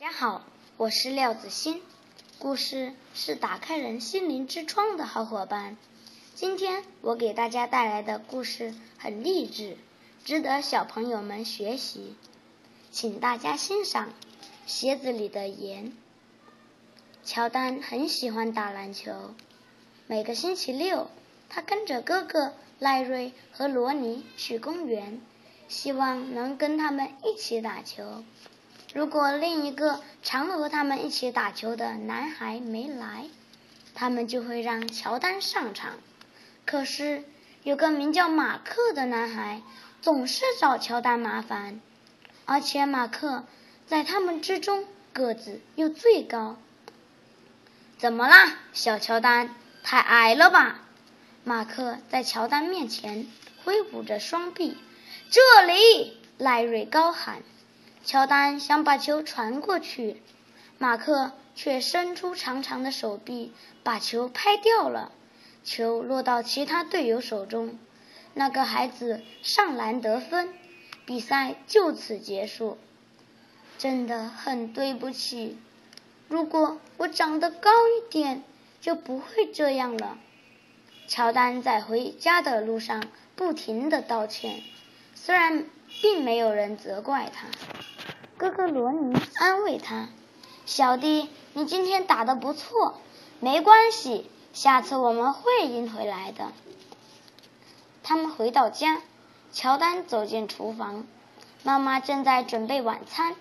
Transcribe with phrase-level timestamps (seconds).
[0.00, 0.44] 大家好，
[0.76, 1.82] 我是廖子欣。
[2.38, 5.76] 故事是打开人心灵之窗的好伙伴。
[6.36, 9.76] 今天我给大家带来的故事很励志，
[10.24, 12.14] 值得小朋友们学习。
[12.92, 14.06] 请大家欣赏
[14.68, 15.86] 《鞋子里的盐》。
[17.24, 19.34] 乔丹很喜欢打篮球，
[20.06, 21.10] 每个星期六，
[21.48, 25.20] 他跟着哥哥赖瑞和罗尼去公园，
[25.66, 28.22] 希望能跟他们一起打球。
[28.94, 33.26] 如果另一个常和他们一起打球的男孩没来，
[33.94, 35.92] 他们就会让乔丹上场。
[36.64, 37.24] 可是
[37.62, 39.62] 有个名叫马克的男孩
[40.00, 41.80] 总是找乔丹麻烦，
[42.46, 43.44] 而且马克
[43.86, 46.56] 在他们之中个子又最高。
[47.98, 49.54] 怎么啦，小乔丹？
[49.82, 50.80] 太矮了吧？
[51.44, 53.26] 马克在乔丹面前
[53.64, 54.76] 挥舞着双臂。
[55.30, 57.42] 这里，赖瑞高喊。
[58.04, 60.22] 乔丹想把球传过去，
[60.78, 65.12] 马克却伸出长长的手臂把球拍掉了。
[65.64, 67.78] 球落到其他队友手中，
[68.32, 70.54] 那个孩子上篮得分，
[71.04, 72.78] 比赛就此结束。
[73.76, 75.58] 真的很对不起，
[76.28, 78.42] 如果我长得高一点，
[78.80, 80.18] 就不会这样了。
[81.06, 83.02] 乔丹在回家的路上
[83.36, 84.62] 不停的道歉，
[85.14, 85.66] 虽然
[86.00, 87.48] 并没有人责怪他。
[88.38, 90.08] 哥哥罗尼安慰他
[90.64, 92.94] ：“小弟，你今天打的不错，
[93.40, 96.52] 没关系，下次我们会赢回来的。”
[98.04, 99.02] 他们回到家，
[99.52, 101.04] 乔丹走进厨房，
[101.64, 103.34] 妈妈正在准备晚餐，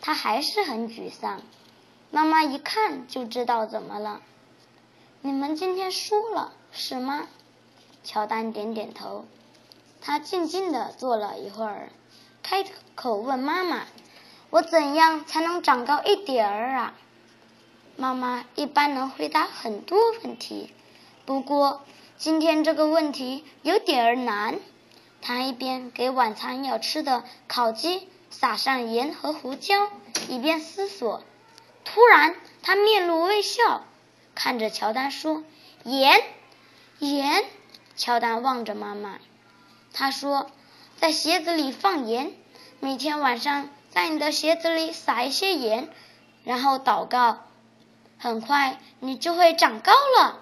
[0.00, 1.42] 他还是很沮丧。
[2.10, 4.22] 妈妈一看就知道怎么了
[5.20, 7.28] ：“你们今天输了，是吗？”
[8.02, 9.26] 乔丹点点头。
[10.00, 11.90] 他静静的坐了一会儿，
[12.42, 13.82] 开口问妈妈。
[14.50, 16.94] 我怎样才能长高一点儿啊？
[17.96, 20.72] 妈妈一般能回答很多问题，
[21.26, 21.84] 不过
[22.16, 24.58] 今天这个问题有点儿难。
[25.20, 29.90] 她一边给晚餐要吃的烤鸡撒上盐和胡椒，
[30.28, 31.22] 一边思索。
[31.84, 33.84] 突然，她面露微笑，
[34.34, 35.44] 看着乔丹说
[35.84, 36.22] ：“盐，
[37.00, 37.44] 盐。”
[37.96, 39.18] 乔丹望着妈妈，
[39.92, 40.50] 他说
[40.96, 42.32] ：“在鞋子里放盐，
[42.80, 45.88] 每天晚上。”在你的鞋子里撒一些盐，
[46.44, 47.44] 然后祷告，
[48.18, 50.40] 很快你就会长高了。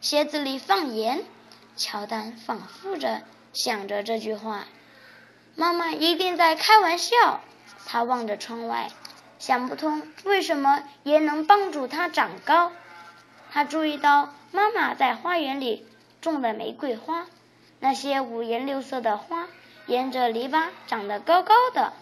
[0.00, 1.24] 鞋子里放盐，
[1.76, 4.64] 乔丹反复着想着这句话。
[5.54, 7.40] 妈妈一定在开玩笑。
[7.86, 8.90] 他望着窗外，
[9.38, 12.72] 想不通为什么盐能帮助他长高。
[13.50, 15.86] 他注意到妈妈在花园里
[16.20, 17.26] 种的玫瑰花，
[17.78, 19.46] 那些五颜六色的花
[19.86, 21.92] 沿着篱笆长得高高的。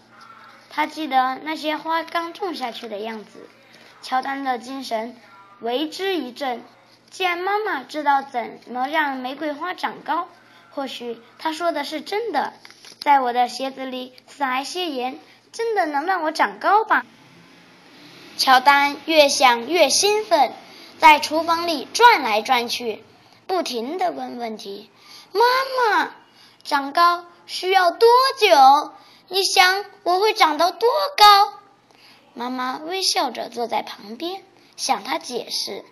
[0.74, 3.46] 他记得那些花刚种下去的样子，
[4.00, 5.14] 乔丹的精神
[5.60, 6.62] 为之一振。
[7.10, 10.28] 既然妈妈知道怎么让玫瑰花长高，
[10.70, 12.54] 或许她说的是真的。
[13.00, 15.18] 在我的鞋子里撒一些盐，
[15.52, 17.04] 真的能让我长高吧？
[18.38, 20.54] 乔丹越想越兴奋，
[20.98, 23.04] 在厨房里转来转去，
[23.46, 24.88] 不停的问问题
[25.32, 25.40] ：“妈
[26.00, 26.12] 妈，
[26.64, 28.08] 长高需要多
[28.38, 28.92] 久？”
[29.32, 31.54] 你想我会长到多高？
[32.34, 34.42] 妈妈微笑着坐在旁边，
[34.76, 35.86] 向他解释：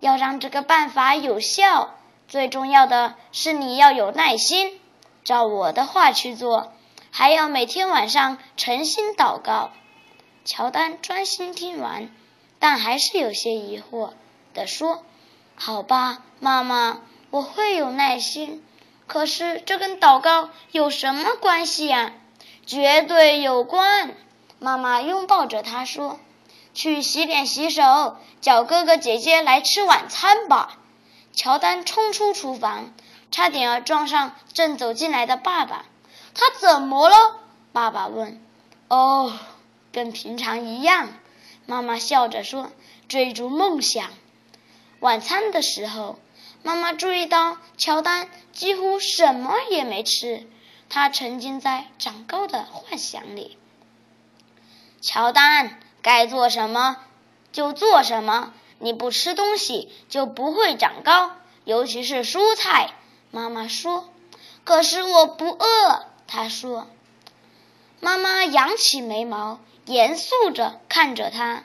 [0.00, 1.94] 要让这个办法有效，
[2.26, 4.80] 最重要的是你要有耐心，
[5.22, 6.72] 照我的话去做，
[7.12, 9.70] 还要每天晚上诚心祷告。
[10.44, 12.10] 乔丹专心听完，
[12.58, 14.10] 但还是有些疑惑
[14.54, 15.04] 的说
[15.54, 16.98] ：“好吧，妈妈，
[17.30, 18.64] 我会有耐心。
[19.06, 22.12] 可是这跟祷告有什么关系呀？”
[22.66, 24.14] 绝对有关！
[24.58, 26.18] 妈妈拥抱着他说
[26.72, 30.78] ：“去洗脸洗手，叫哥哥姐姐来吃晚餐吧。”
[31.34, 32.92] 乔丹冲出厨房，
[33.30, 35.84] 差点儿撞上正走进来的爸爸。
[36.34, 37.16] 他怎么了？
[37.72, 38.40] 爸爸问。
[38.88, 39.32] “哦，
[39.92, 41.08] 跟平常一样。”
[41.66, 42.72] 妈妈笑着说
[43.08, 44.08] ：“追逐梦想。”
[45.00, 46.18] 晚餐的时候，
[46.62, 50.46] 妈妈注意到乔丹几乎什么也没吃。
[50.94, 53.58] 他沉浸在长高的幻想里。
[55.00, 56.98] 乔丹，该做什么
[57.50, 58.54] 就做什么。
[58.78, 61.32] 你不吃东西就不会长高，
[61.64, 62.92] 尤其是蔬菜。
[63.32, 64.08] 妈妈说。
[64.62, 66.06] 可是我不饿。
[66.28, 66.86] 他说。
[67.98, 71.64] 妈妈扬起眉毛，严肃着看着他。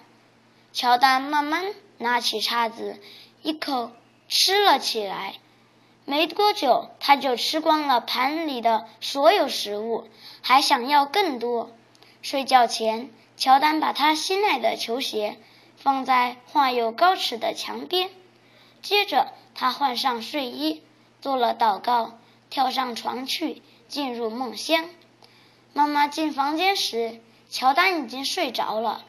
[0.74, 3.00] 乔丹慢慢拿起叉子，
[3.44, 3.92] 一口
[4.28, 5.36] 吃了起来。
[6.10, 10.08] 没多久，他就吃光了盘里的所有食物，
[10.42, 11.70] 还想要更多。
[12.24, 15.38] 睡觉前，乔丹把他心爱的球鞋
[15.78, 18.10] 放在画有高尺的墙边，
[18.82, 20.82] 接着他换上睡衣，
[21.22, 22.18] 做了祷告，
[22.50, 24.90] 跳上床去，进入梦乡。
[25.74, 27.22] 妈妈进房间时，
[27.52, 29.06] 乔丹已经睡着了。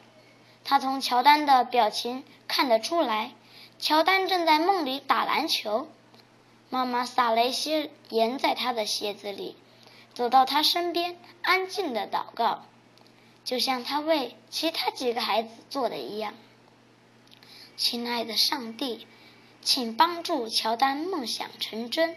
[0.63, 3.31] 他从乔丹的表情看得出来，
[3.79, 5.87] 乔丹正在梦里打篮球。
[6.71, 9.57] 妈妈撒了一些盐在他的鞋子里，
[10.13, 12.63] 走到他身边，安静的祷告，
[13.43, 16.33] 就像他为其他几个孩子做的一样。
[17.75, 19.05] 亲爱的上帝，
[19.61, 22.15] 请帮助乔丹梦想成真，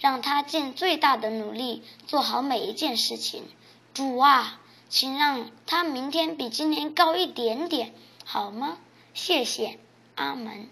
[0.00, 3.44] 让他尽最大的努力做好每一件事情。
[3.92, 7.94] 主啊，请让他明天比今天高一点点，
[8.24, 8.78] 好吗？
[9.12, 9.78] 谢谢，
[10.16, 10.68] 阿门。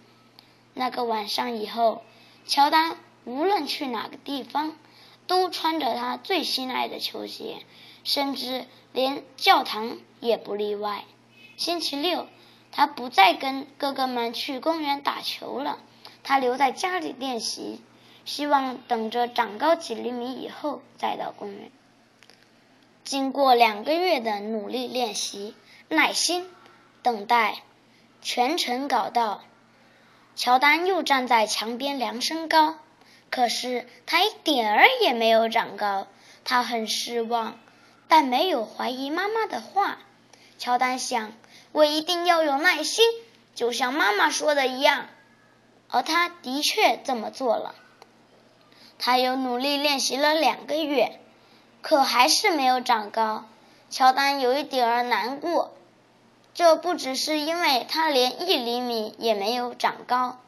[0.75, 2.03] 那个晚上以后，
[2.49, 2.97] 乔丹。
[3.25, 4.77] 无论去哪个地方，
[5.27, 7.59] 都穿着他最心爱的球鞋，
[8.05, 11.05] 甚至连教堂也不例外。
[11.57, 12.27] 星期六，
[12.73, 15.79] 他不再跟哥哥们去公园打球了，
[16.25, 17.81] 他留在家里练习，
[18.25, 21.71] 希望等着长高几厘米以后再到公园。
[23.05, 25.55] 经过两个月的努力练习、
[25.89, 26.49] 耐心
[27.03, 27.63] 等待，
[28.21, 29.43] 全程搞到，
[30.35, 32.77] 乔丹又站在墙边量身高。
[33.33, 36.07] 可是他一点儿也没有长高，
[36.45, 37.59] 他很失望，
[38.07, 40.01] 但没有怀疑妈妈的话。
[40.59, 41.33] 乔丹想，
[41.73, 43.03] 我一定要有耐心，
[43.55, 45.07] 就像妈妈说的一样。
[45.89, 47.75] 而他的确这么做了。
[48.99, 51.19] 他又努力练习了两个月，
[51.81, 53.47] 可还是没有长高。
[53.89, 55.73] 乔丹有一点儿难过，
[56.53, 60.39] 这不只是因为他连一厘米也没有长高，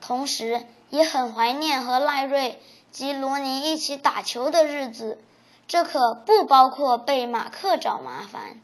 [0.00, 0.66] 同时。
[0.90, 2.60] 也很怀念和赖瑞
[2.92, 5.18] 及罗尼一起打球的日子，
[5.68, 8.60] 这可不包括被马克找麻烦。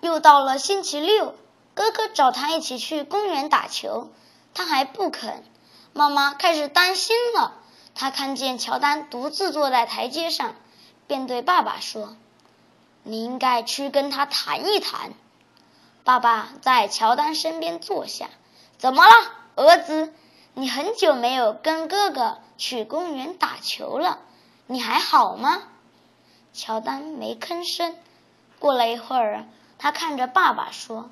[0.00, 1.34] 又到了星期六，
[1.74, 4.08] 哥哥找他一起去公园打球，
[4.54, 5.44] 他还不肯。
[5.92, 7.54] 妈妈开始担心了，
[7.94, 10.54] 她看见乔丹独自坐在台阶上，
[11.06, 12.16] 便对爸爸说
[13.02, 15.12] ：“你应该去跟他谈一谈。”
[16.02, 18.30] 爸爸在乔丹身边坐下
[18.78, 19.12] ：“怎么了，
[19.56, 20.12] 儿子？”
[20.54, 24.18] 你很久没有跟哥哥去公园打球了，
[24.66, 25.62] 你还好吗？
[26.52, 27.96] 乔丹没吭声。
[28.58, 29.46] 过了一会儿，
[29.78, 31.08] 他看着爸爸说：“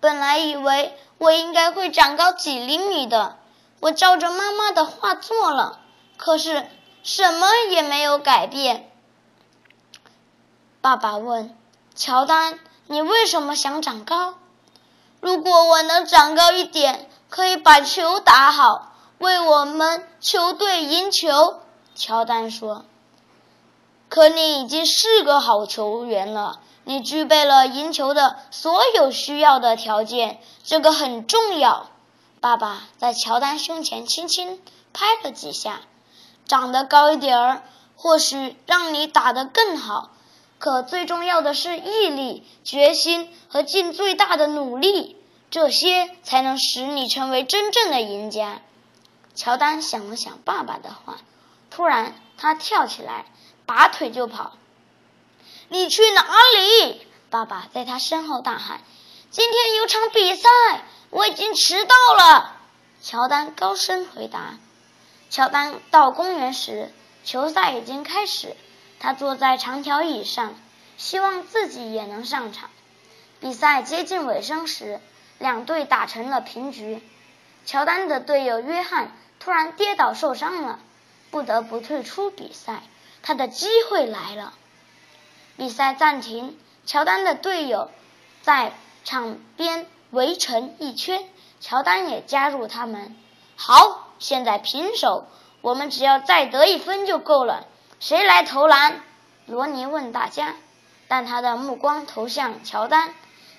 [0.00, 3.38] 本来以为我应该会长高几厘米的，
[3.80, 5.80] 我照着妈妈的话做了，
[6.18, 6.68] 可是
[7.02, 8.90] 什么也没有改变。”
[10.82, 11.56] 爸爸问
[11.96, 14.34] ：“乔丹，你为什么想长高？
[15.20, 21.60] 如果我能长高一点。”可以把球打好，为我们球队赢球。
[21.94, 22.84] 乔丹说
[24.08, 31.88] ：“可你已经是个好球员了，你具备了赢球的所有需要的条件，这个很重要。”
[32.40, 34.60] 爸爸在乔丹胸前轻轻
[34.92, 35.80] 拍了几下。
[36.46, 37.62] 长得高一点儿，
[37.94, 40.12] 或许让你打得更好。
[40.58, 45.17] 可最重要的是毅力、决心和尽最大的努力。
[45.50, 48.60] 这些才能使你成为真正的赢家。
[49.34, 51.18] 乔丹想了想爸爸的话，
[51.70, 53.24] 突然他跳起来，
[53.64, 54.52] 拔腿就跑。
[55.68, 56.22] 你去哪
[56.56, 57.06] 里？
[57.30, 58.80] 爸爸在他身后大喊
[59.30, 60.48] ：“今天有场比赛，
[61.10, 62.56] 我已经迟到了。”
[63.00, 64.58] 乔丹高声回答。
[65.30, 66.92] 乔丹到公园时，
[67.22, 68.56] 球赛已经开始。
[68.98, 70.54] 他坐在长条椅上，
[70.96, 72.70] 希望自己也能上场。
[73.40, 75.00] 比赛接近尾声时。
[75.38, 77.02] 两队打成了平局。
[77.64, 80.78] 乔丹的队友约翰突然跌倒受伤了，
[81.30, 82.82] 不得不退出比赛。
[83.22, 84.54] 他的机会来了。
[85.56, 87.90] 比赛暂停，乔丹的队友
[88.42, 88.72] 在
[89.04, 91.24] 场边围成一圈，
[91.60, 93.16] 乔丹也加入他们。
[93.56, 95.26] 好，现在平手，
[95.60, 97.66] 我们只要再得一分就够了。
[98.00, 99.02] 谁来投篮？
[99.46, 100.54] 罗尼问大家，
[101.08, 103.12] 但他的目光投向乔丹。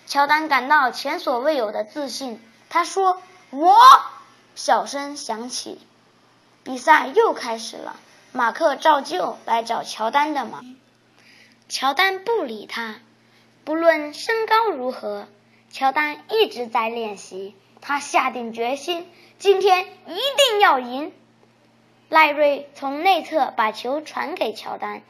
[0.09, 2.41] 乔丹感到前所未有的自信。
[2.67, 3.75] 他说：“我。”
[4.55, 5.79] 小声响起。
[6.63, 7.95] 比赛又开始了。
[8.31, 10.75] 马克照旧来找乔丹的忙。
[11.67, 12.95] 乔丹不理他。
[13.63, 15.27] 不论身高如何，
[15.69, 17.55] 乔丹一直在练习。
[17.79, 21.13] 他下定决心，今天一定要赢。
[22.09, 25.03] 赖瑞从内侧把球传给乔丹。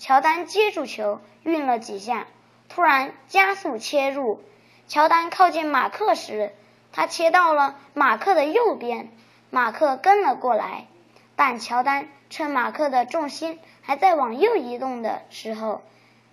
[0.00, 2.26] 乔丹接住球，运了几下。
[2.72, 4.40] 突然加速切入，
[4.86, 6.54] 乔丹靠近马克时，
[6.92, 9.10] 他切到了马克的右边，
[9.50, 10.86] 马克跟了过来，
[11.34, 15.82] 但乔丹趁马克的重心还在往右移动的时候，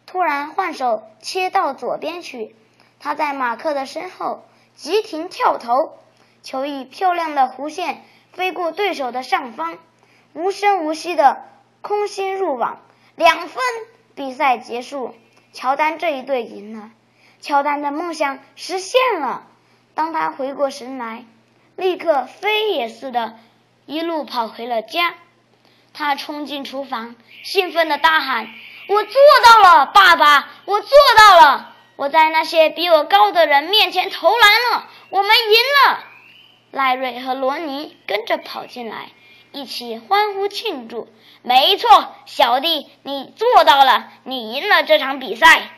[0.06, 2.56] 突然换手切到左边去。
[3.00, 4.44] 他在马克的身后
[4.76, 5.98] 急停跳投，
[6.44, 9.78] 球以漂亮的弧线飞过对手的上方，
[10.34, 11.44] 无声无息的
[11.82, 12.80] 空心入网，
[13.16, 13.58] 两分。
[14.16, 15.14] 比赛结束，
[15.54, 16.92] 乔丹这一队赢了，
[17.42, 19.48] 乔丹的梦想实现了。
[19.96, 21.26] 当他回过神来，
[21.76, 23.38] 立刻飞也似的，
[23.86, 25.16] 一路跑回了家。
[25.94, 28.50] 他冲进厨房，兴奋的大喊
[28.88, 29.14] ：“我做
[29.44, 30.48] 到了，爸爸！
[30.66, 31.74] 我做到了！
[31.96, 36.04] 我在那些比我高的人面前投篮了，我们赢了！”
[36.70, 39.10] 赖瑞和罗尼跟着跑进来。
[39.52, 41.08] 一起欢呼庆祝！
[41.42, 45.70] 没错，小弟，你做到了，你赢了这场比赛。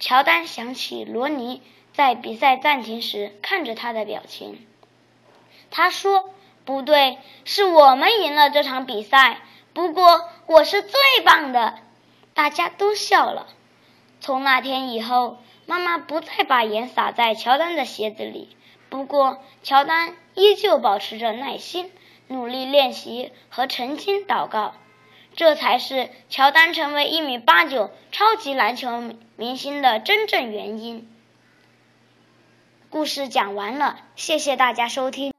[0.00, 1.62] 乔丹想起罗尼
[1.92, 4.66] 在比赛暂停时看着他的表情，
[5.70, 6.30] 他说
[6.64, 9.38] ：“不对，是我们赢了这场比赛。
[9.72, 11.78] 不过我是最棒的。”
[12.34, 13.46] 大家都笑了。
[14.20, 18.56] 从那天以后，妈妈不再把盐撒在乔丹的鞋子里。
[18.90, 21.90] 不过，乔丹依旧保持着耐心。
[22.28, 24.74] 努力练习和诚心祷告，
[25.34, 31.08] 这才是乔丹成为一米八九超级篮球明星的真正原因。
[32.90, 35.35] 故事讲完了，谢谢大家收听。